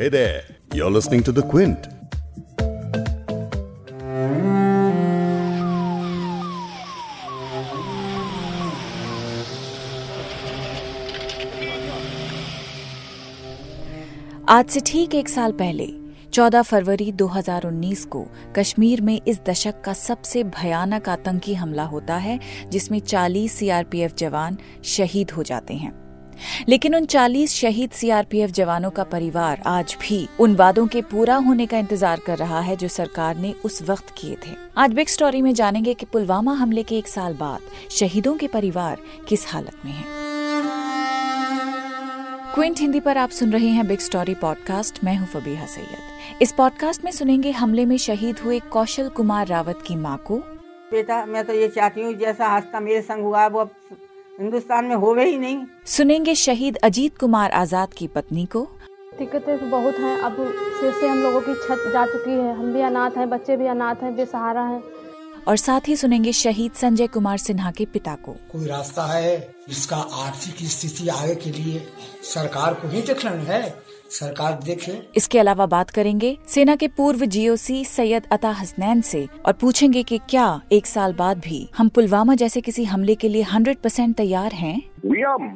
[0.00, 1.86] Hey there, you're listening to The Quint.
[14.48, 15.86] आज से ठीक एक साल पहले
[16.32, 18.26] 14 फरवरी 2019 को
[18.56, 24.58] कश्मीर में इस दशक का सबसे भयानक आतंकी हमला होता है जिसमें 40 सीआरपीएफ जवान
[24.84, 26.09] शहीद हो जाते हैं
[26.68, 31.66] लेकिन उन 40 शहीद सीआरपीएफ जवानों का परिवार आज भी उन वादों के पूरा होने
[31.66, 35.42] का इंतज़ार कर रहा है जो सरकार ने उस वक्त किए थे। आज बिग स्टोरी
[35.42, 38.98] में जानेंगे कि पुलवामा हमले के एक साल बाद शहीदों के परिवार
[39.28, 40.08] किस हालत में हैं।
[42.54, 46.52] क्विंट हिंदी पर आप सुन रहे हैं बिग स्टोरी पॉडकास्ट। मैं हूँ फबीहा सैयद। इस
[46.52, 50.38] पॉडकास्ट में सुनेंगे हमले में शहीद हुए कौशल कुमार रावत की माँ को।
[50.92, 53.64] बेटा, मैं तो ये चाहती हूँ जैसा हादसा मेरे संग हुआ, वो
[54.38, 58.62] हिंदुस्तान में होवे ही नहीं। सुनेंगे शहीद अजीत कुमार आज़ाद की पत्नी को।
[59.18, 60.36] दिक्कतें तो बहुत हैं। अब
[60.80, 63.66] फिर से हम लोगों की छत जा चुकी है। हम भी अनाथ हैं बच्चे भी
[63.66, 64.82] अनाथ हैं बेसहारा हैं।
[65.48, 69.38] और साथ ही सुनेंगे शहीद संजय कुमार सिन्हा के पिता को। कोई रास्ता है
[69.68, 71.86] जिसका आर्थिक स्थिति आगे के लिए
[72.24, 73.62] सरकार को ही देखना है?
[74.10, 79.52] सरकार देखे। इसके अलावा बात करेंगे सेना के पूर्व जीओसी सैयद अता हसनैन से और
[79.52, 83.76] पूछेंगे कि क्या एक साल बाद भी हम पुलवामा जैसे किसी हमले के लिए 100
[83.76, 84.90] परसेंट तैयार हैं?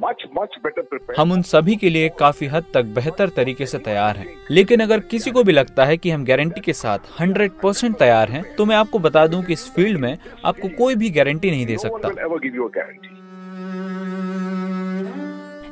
[0.01, 4.27] Much much हम उन सभी के लिए काफ़ी हद तक बेहतर तरीके से तैयार हैं।
[4.51, 8.31] लेकिन अगर किसी को भी लगता है कि हम गारंटी के साथ 100 परसेंट तैयार
[8.31, 11.67] हैं तो मैं आपको बता दूँ कि इस फ़ील्ड में आपको कोई भी गारंटी नहीं
[11.67, 12.09] दे no सकता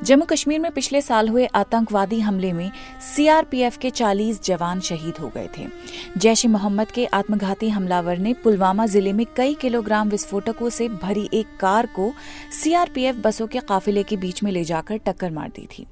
[0.04, 2.70] जम्मू कश्मीर में पिछले साल हुए आतंकवादी हमले में
[3.14, 5.66] सीआरपीएफ के 40 जवान शहीद हो गए थे।
[6.18, 11.28] जैश ए मोहम्मद के आत्मघाती हमलावर ने पुलवामा ज़िले में कई किलोग्राम विस्फोटकों से भरी
[11.34, 12.12] एक कार को
[12.62, 15.86] सीआरपीएफ बसों के काफिले के बीच में ले जाकर टक्कर मार दी थी।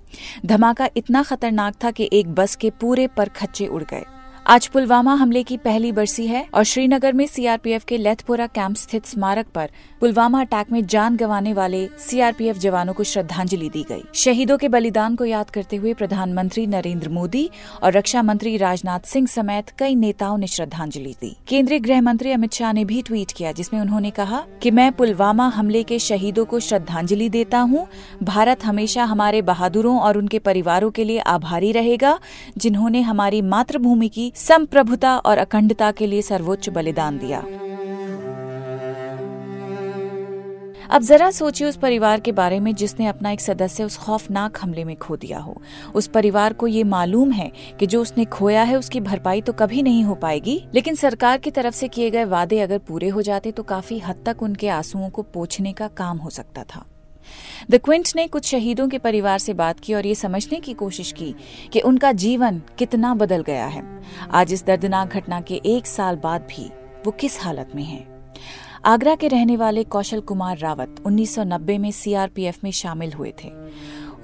[0.46, 4.04] धमाका इतना खतरनाक था कि एक बस के पूरे पर खच्चे उड़ गए।
[4.46, 9.06] आज पुलवामा हमले की पहली बरसी है और श्रीनगर में सीआरपीएफ के लेथपोरा कैंप स्थित
[9.06, 9.70] स्मारक पर
[10.00, 15.16] पुलवामा अटैक में जान गंवाने वाले सीआरपीएफ जवानों को श्रद्धांजलि दी गई। शहीदों के बलिदान
[15.16, 17.48] को याद करते हुए प्रधानमंत्री नरेंद्र मोदी
[17.82, 22.52] और रक्षा मंत्री राजनाथ सिंह समेत कई नेताओं ने श्रद्धांजलि दी। केंद्रीय गृह मंत्री अमित
[22.52, 26.60] शाह ने भी ट्वीट किया, जिसमें उन्होंने कहा कि मैं पुलवामा हमले के शहीदों को
[26.60, 27.86] श्रद्धांजलि देता हूँ।
[28.22, 32.18] भारत हमेशा हमारे बहादुरों और उनके परिवारों के लिए आभारी रहेगा,
[32.58, 37.44] जिन्होंने हमारी मातृभूमि की संप्रभुता और अखंडता के लिए सर्वोच्च बलिदान दिया।
[40.90, 44.84] अब जरा सोचिए उस परिवार के बारे में जिसने अपना एक सदस्य उस खौफनाक हमले
[44.84, 45.62] में खो दिया हो।
[45.94, 49.82] उस परिवार को ये मालूम है कि जो उसने खोया है, उसकी भरपाई तो कभी
[49.82, 53.52] नहीं हो पाएगी। लेकिन सरकार की तरफ़ से किए गए वादे अगर पूरे हो जाते
[53.52, 56.84] तो काफ़ी हद तक उनके आंसुओं को पोछने का काम हो सकता था।
[57.70, 61.12] द क्विंट ने कुछ शहीदों के परिवार से बात की और ये समझने की कोशिश
[61.12, 61.34] की
[61.72, 63.82] कि उनका जीवन कितना बदल गया है
[64.30, 66.70] आज इस दर्दनाक घटना के एक साल बाद भी
[67.06, 68.06] वो किस हालत में हैं।
[68.84, 73.50] आगरा के रहने वाले कौशल कुमार रावत 1990 में सीआरपीएफ में शामिल हुए थे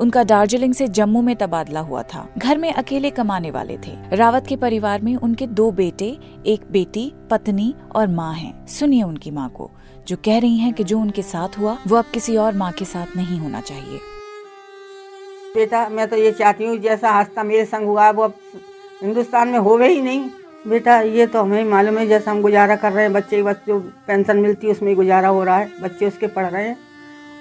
[0.01, 4.47] उनका दार्जिलिंग से जम्मू में तबादला हुआ था। घर में अकेले कमाने वाले थे। रावत
[4.47, 9.49] के परिवार में उनके दो बेटे, एक बेटी, पत्नी और माँ है। सुनिए उनकी माँ
[9.49, 9.71] को।
[10.09, 12.85] जो कह रही हैं कि जो उनके साथ हुआ, वो अब किसी और माँ के
[12.85, 13.99] साथ नहीं होना चाहिए।
[15.55, 18.35] बेटा, मैं तो ये चाहती हूँ, जैसा हादसा मेरे संग हुआ, वो अब
[19.03, 20.31] हिंदुस्तान में होवे ही नहीं।
[20.67, 23.81] बेटा, ये तो हमें मालूम है, जैसा हम गुजारा कर रहे हैं, बच्चे बस जो
[23.81, 26.79] पेंशन मिलती है, उसमें गुजारा हो रहा है, बच्चे उसके पढ़ रहे हैं।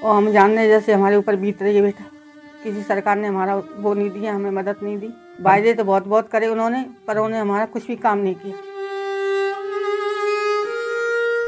[0.03, 2.14] और हम जान रहे हैं, जैसे हमारे ऊपर बीत रही है, बेटा।
[2.65, 5.09] किसी सरकार ने हमारा वो नहीं दिया हमें मदद नहीं दी।
[5.41, 8.55] वायदे तो बहुत बहुत करे उन्होंने पर उन्होंने हमारा कुछ भी काम नहीं किया।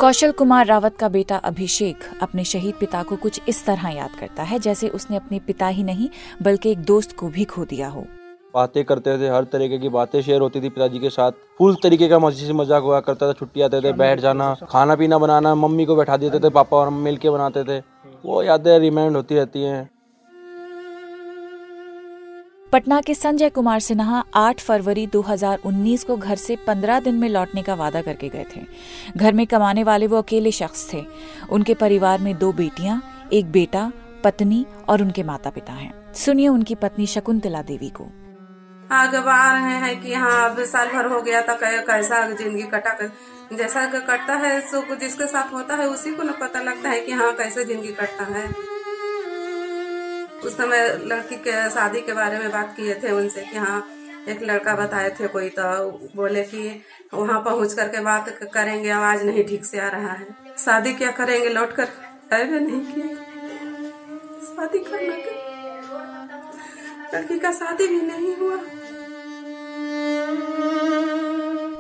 [0.02, 4.44] कौशल कुमार रावत का बेटा अभिषेक अपने शहीद पिता को कुछ इस तरह याद करता
[4.44, 6.10] है जैसे उसने अपने पिता ही नहीं
[6.44, 8.06] बल्कि एक दोस्त को भी खो दिया हो।
[8.54, 12.08] बातें करते थे हर तरीके की बातें शेयर होती थी पिताजी के साथ। फुल तरीके
[12.08, 15.56] का मज़े से मज़ाक हुआ करता था छुट्टी आते थे बैठ जाना खाना पीना बनाना
[15.58, 17.80] मम्मी को बैठा देते थे पापा और मिल के बनाते थे।
[18.24, 19.90] वो यादें रिमाइंड होती रहती हैं।
[22.72, 27.64] पटना के संजय कुमार सिन्हा 8 फरवरी 2019 को घर से 15 दिन में लौटने
[27.64, 28.66] का वादा करके गए थे।
[29.18, 31.06] घर में कमाने वाले वो अकेले शख्स थे।
[31.50, 33.92] उनके परिवार में दो बेटियाँ, एक बेटा,
[34.24, 38.08] पत्नी और उनके माता पिता हैं। सुनिए उनकी पत्नी शकुंतला देवी को।
[38.92, 42.94] आगे आ रहे हैं कि हाँ अब साल भर हो गया था कैसा ज़िंदगी कटा
[42.94, 47.00] कर- जैसा कटता है, सुख जिसके साथ होता है, उसी को न पता लगता है
[47.02, 48.77] कि हाँ कैसे ज़िंदगी कटता है।
[50.48, 53.80] उस समय लड़की के शादी के बारे में बात किए थे उनसे कि हाँ
[54.30, 55.64] एक लड़का बताए थे कोई तो
[56.16, 56.62] बोले कि
[57.14, 60.28] वहाँ पहुँच करके बात करेंगे, आवाज़ नहीं ठीक से आ रहा है।
[60.58, 61.50] शादी क्या करेंगे?
[61.50, 61.88] लौट कर
[62.34, 63.08] अरे नहीं किया
[64.48, 65.16] शादी करना
[67.14, 68.58] लड़की का शादी भी नहीं हुआ।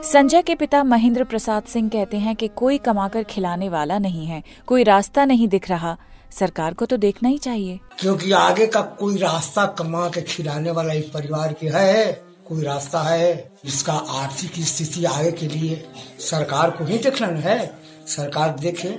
[0.04, 4.44] संजय के पिता महेंद्र प्रसाद सिंह कहते हैं कि कोई कमाकर खिलाने वाला नहीं है,
[4.68, 5.98] कोई रास्ता नहीं दिख रहा।
[6.32, 10.94] सरकार को तो देखना ही चाहिए। क्योंकि आगे का कोई रास्ता कमा के खिलाने वाला
[10.94, 15.84] इस परिवार के है, कोई रास्ता है इसका आर्थिक स्थिति आगे के लिए
[16.20, 18.90] सरकार को ही देखना है। सरकार देखे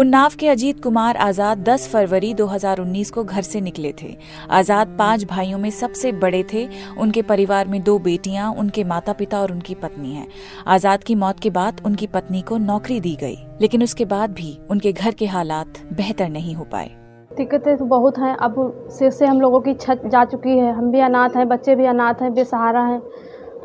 [0.00, 4.14] उन्नाव के अजीत कुमार आज़ाद 10 फरवरी 2019 को घर से निकले थे।
[4.50, 6.64] आज़ाद पाँच भाइयों में सबसे बड़े थे।
[6.98, 10.26] उनके परिवार में दो बेटियाँ, उनके माता पिता और उनकी पत्नी हैं।
[10.66, 14.56] आज़ाद की मौत के बाद उनकी पत्नी को नौकरी दी गई, लेकिन उसके बाद भी
[14.70, 16.90] उनके घर के हालात बेहतर नहीं हो पाए।
[17.30, 20.90] दिक्कतें तो बहुत हैं। अब सिर से हम लोगों की छत जा चुकी है। हम
[20.90, 23.00] भी अनाथ हैं, बच्चे भी अनाथ हैं, बेसहारा हैं।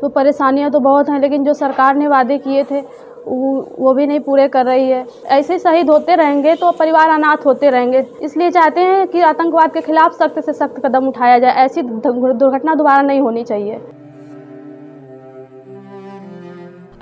[0.00, 2.84] तो परेशानियाँ तो बहुत हैं, लेकिन जो सरकार ने वादे किए थे
[3.26, 7.70] वो भी नहीं पूरे कर रही है। ऐसे शहीद होते रहेंगे तो परिवार अनाथ होते
[7.70, 11.82] रहेंगे। इसलिए चाहते हैं कि आतंकवाद के खिलाफ सख्त से सख्त कदम उठाया जाए। ऐसी
[11.82, 13.80] दुर्घटना दोबारा नहीं होनी चाहिए।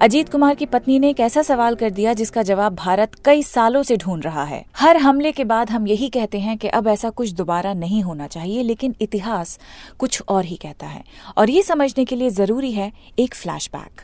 [0.00, 3.82] अजीत कुमार की पत्नी ने एक ऐसा सवाल कर दिया जिसका जवाब भारत कई सालों
[3.82, 7.11] से ढूंढ रहा है। हर हमले के बाद हम यही कहते हैं कि अब ऐसा
[7.11, 9.59] कुछ दोबारा नहीं होना चाहिए, लेकिन इतिहास
[9.99, 11.03] कुछ और ही कहता है।
[11.38, 14.03] और ये समझने के लिए ज़रूरी है एक फ्लैशबैक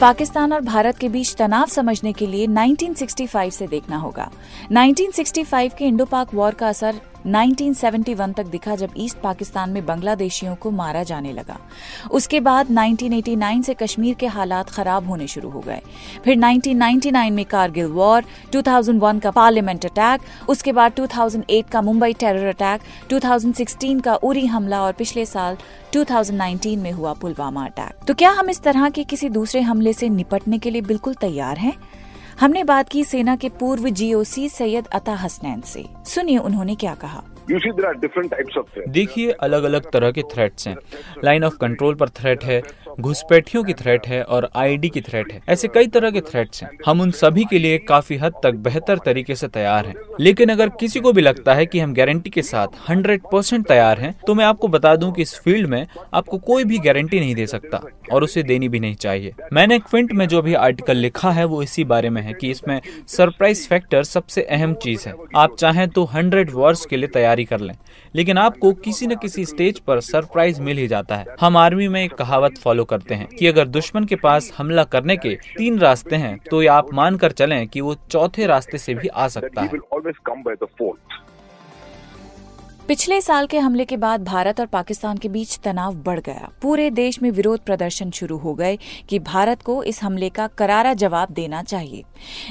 [0.00, 4.30] पाकिस्तान और भारत के बीच तनाव समझने के लिए 1965 से देखना होगा।
[4.72, 10.54] 1965 के इंडो पाक वॉर का असर 1971 तक दिखा जब ईस्ट पाकिस्तान में बांग्लादेशियों
[10.54, 11.58] को मारा जाने लगा।
[12.10, 15.80] उसके बाद 1989 से कश्मीर के हालात खराब होने शुरू हो गए।
[16.24, 22.48] फिर 1999 में कारगिल वॉर 2001 का पार्लियामेंट अटैक, उसके बाद 2008 का मुंबई टेरर
[22.48, 22.80] अटैक
[23.10, 25.56] 2016 का उरी हमला और पिछले साल
[25.92, 30.08] 2019 में हुआ पुलवामा अटैक। तो क्या हम इस तरह के किसी दूसरे हमले से
[30.08, 31.72] निपटने के लिए बिल्कुल तैयार हैं?
[32.40, 37.22] हमने बात की सेना के पूर्व जीओसी सैयद अता हसनैन से। सुनिए उन्होंने क्या कहा।
[38.88, 40.76] देखिए अलग अलग तरह के थ्रेट्स हैं।
[41.24, 42.62] लाइन ऑफ़ कंट्रोल पर थ्रेट है
[43.00, 46.70] घुसपैठियों की थ्रेट है और आईडी की थ्रेट है। ऐसे कई तरह के थ्रेट्स हैं।
[46.86, 50.68] हम उन सभी के लिए काफ़ी हद तक बेहतर तरीके से तैयार हैं। लेकिन अगर
[50.80, 54.34] किसी को भी लगता है कि हम गारंटी के साथ 100 परसेंट तैयार हैं तो
[54.34, 57.82] मैं आपको बता दूँ कि इस फ़ील्ड में आपको कोई भी गारंटी नहीं दे सकता
[58.12, 61.62] और उसे देनी भी नहीं चाहिए। मैंने क्विंट में जो भी आर्टिकल लिखा है, वो
[61.62, 66.04] इसी बारे में है कि इसमें सरप्राइज़ फैक्टर सबसे अहम चीज़ है। आप चाहें तो
[66.04, 67.74] हंड्रेड वर्स के लिए तैयारी कर लें,
[68.14, 72.02] लेकिन आपको किसी न किसी स्टेज पर सरप्राइज़ मिल ही जाता है। हम आर्मी में
[72.04, 76.16] एक कहावत फॉलो करते हैं कि अगर दुश्मन के पास हमला करने के तीन रास्ते
[76.16, 79.68] हैं तो ये आप मानकर चलें कि वो चौथे रास्ते से भी आ सकता है।
[82.88, 86.90] पिछले साल के हमले के बाद भारत और पाकिस्तान के बीच तनाव बढ़ गया। पूरे
[86.90, 88.78] देश में विरोध प्रदर्शन शुरू हो गए
[89.08, 92.04] कि भारत को इस हमले का करारा जवाब देना चाहिए।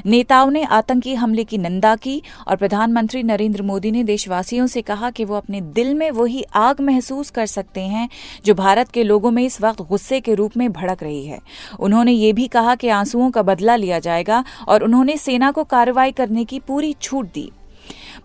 [0.05, 5.11] नेताओं ने आतंकी हमले की निंदा की और प्रधानमंत्री नरेंद्र मोदी ने देशवासियों से कहा
[5.11, 8.09] कि वो अपने दिल में वही आग महसूस कर सकते हैं
[8.45, 11.39] जो भारत के लोगों में इस वक्त गुस्से के रूप में भड़क रही है।
[11.79, 16.11] उन्होंने ये भी कहा कि आंसुओं का बदला लिया जाएगा और उन्होंने सेना को कार्रवाई
[16.11, 17.51] करने की पूरी छूट दी।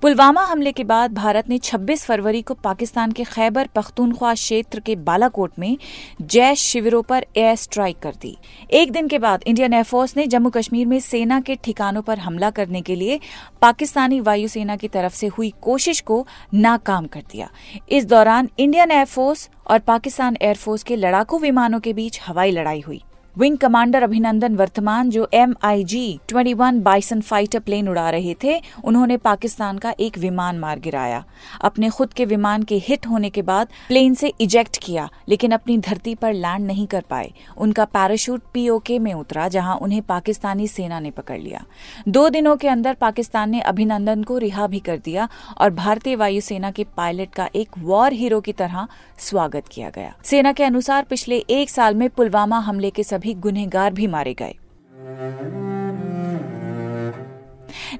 [0.02, 4.94] पुलवामा हमले के बाद भारत ने 26 फरवरी को पाकिस्तान के खैबर पख्तूनख्वा क्षेत्र के
[4.98, 5.76] बालाकोट में
[6.22, 8.36] जैश शिविरों पर एयर स्ट्राइक कर दी।
[8.70, 12.50] एक दिन के बाद इंडियन एयरफोर्स ने जम्मू कश्मीर में सेना के ठिकानों पर हमला
[12.50, 13.20] करने के लिए
[13.62, 17.50] पाकिस्तानी वायुसेना की तरफ़ से हुई कोशिश को नाकाम कर दिया।
[17.88, 23.02] इस दौरान इंडियन एयरफोर्स और पाकिस्तान एयरफोर्स के लड़ाकू विमानों के बीच हवाई लड़ाई हुई।
[23.38, 28.34] विंग कमांडर अभिनंदन वर्तमान, जो M I G twenty one Bison fighter plane उड़ा रहे
[28.44, 31.22] थे, उन्होंने पाकिस्तान का एक विमान मार गिराया।
[31.60, 35.76] अपने खुद के विमान के हिट होने के बाद प्लेन से इजेक्ट किया, लेकिन अपनी
[35.78, 41.00] धरती पर लैंड नहीं कर पाए। उनका पैराशूट पीओके में उतरा, जहाँ उन्हें पाकिस्तानी सेना
[41.00, 41.64] ने पकड़ लिया।
[42.08, 46.70] दो दिनों के अंदर पाकिस्तान ने अभिनंदन को रिहा भी कर दिया और भारतीय वायुसेना
[46.70, 48.86] के पायलट का एक वॉर हीरो की तरह
[49.18, 53.92] स्वागत किया गया। सेना के अनुसार पिछले एक साल में पुलवामा हमले के सभी गुनहगार
[53.92, 54.54] भी मारे गए।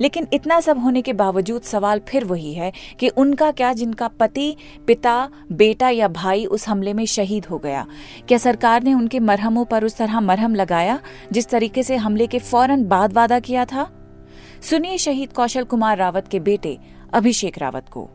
[0.01, 4.57] लेकिन इतना सब होने के बावजूद सवाल फिर वही है कि उनका क्या जिनका पति,
[4.87, 7.87] पिता, बेटा या भाई उस हमले में शहीद हो गया?
[8.29, 10.99] क्या सरकार ने उनके मरहमों पर उस तरह मरहम लगाया,
[11.33, 13.91] जिस तरीके से हमले के फ़ौरन बाद वादा किया था?
[14.63, 16.79] सुनिए शहीद कौशल कुमार रावत के बेटे
[17.13, 18.09] अभिषेक रावत को।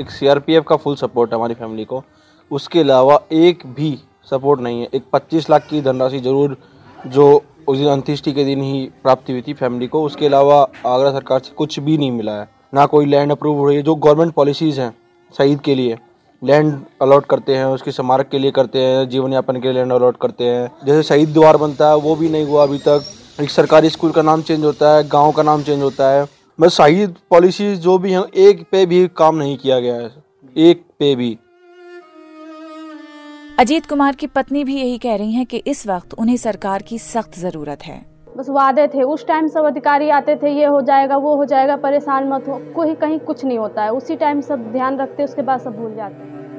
[0.00, 2.04] एक सीआरपीएफ का फुल सपोर्ट हमारी फैमिली को।
[2.50, 3.98] उसके अलावा एक भी
[4.30, 6.56] सपोर्ट नहीं है। एक 25 लाख की धनराशि ज़रूर
[7.06, 11.10] जो उस दिन अंत्येष्टि के दिन ही प्राप्ति हुई थी फैमिली को, उसके अलावा आगरा
[11.12, 13.94] सरकार से कुछ भी नहीं मिला है। ना कोई लैंड अप्रूव हो रही है। जो
[13.94, 14.94] गवर्नमेंट पॉलिसीज़ हैं
[15.38, 15.98] शहीद के लिए
[16.42, 19.92] लैंड अलॉट करते हैं, उसके स्मारक के लिए करते हैं, जीवन यापन के लिए लैंड
[19.92, 23.04] अलॉट करते हैं। जैसे शहीद द्वार बनता है, वो भी नहीं हुआ अभी तक।
[23.40, 26.26] एक सरकारी स्कूल का नाम चेंज होता है, गाँव का नाम चेंज होता है।
[26.60, 30.10] बस शहीद पॉलिसीज़ जो भी हैं, एक पे भी काम नहीं किया गया है।
[30.56, 31.38] एक पे भी।
[33.60, 36.98] अजीत कुमार की पत्नी भी यही कह रही हैं कि इस वक्त उन्हें सरकार की
[36.98, 37.96] सख्त ज़रूरत है।
[38.36, 41.76] बस वादे थे, उस टाइम सब अधिकारी आते थे, ये हो जाएगा, वो हो जाएगा,
[41.76, 45.42] परेशान मत हो, कोई कहीं कुछ नहीं होता है। उसी टाइम सब ध्यान रखते, उसके
[45.42, 46.49] बाद सब भूल जाते हैं।